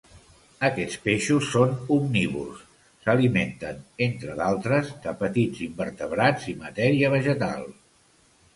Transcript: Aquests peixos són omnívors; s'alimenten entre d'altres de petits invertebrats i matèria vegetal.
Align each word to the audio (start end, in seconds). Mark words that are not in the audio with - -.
Aquests 0.67 0.95
peixos 1.01 1.49
són 1.55 1.75
omnívors; 1.95 2.63
s'alimenten 3.03 3.85
entre 4.07 4.39
d'altres 4.41 4.91
de 5.07 5.15
petits 5.23 5.63
invertebrats 5.69 6.51
i 6.55 6.59
matèria 6.67 7.17
vegetal. 7.19 7.73